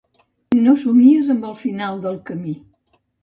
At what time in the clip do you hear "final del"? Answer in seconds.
1.61-2.19